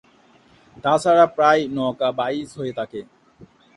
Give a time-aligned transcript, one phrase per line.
[0.83, 3.01] তাছাড়া প্রায়ই নৌকা বাইচ হয়ে থাকে।